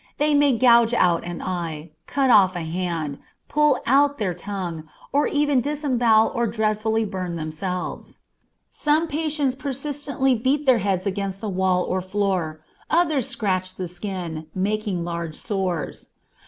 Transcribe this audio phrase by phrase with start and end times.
[0.17, 5.27] They may gouge out an eye, cut off a hand, pull out their tongue, or
[5.27, 8.17] even disembowel or dreadfully burn themselves.
[8.71, 14.47] Some patients persistently beat their heads against the wall or floor, others scratch the skin,
[14.55, 16.09] making large sores.